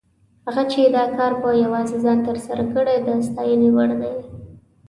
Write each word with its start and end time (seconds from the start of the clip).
هغه 0.45 0.63
چې 0.71 0.79
دا 0.95 1.03
کار 1.17 1.31
په 1.41 1.49
یوازې 1.63 1.97
ځان 2.03 2.17
تر 2.27 2.37
سره 2.45 2.63
کړی، 2.73 2.95
د 3.07 3.09
ستاینې 3.27 3.69
وړ 3.75 3.89
دی. 4.01 4.13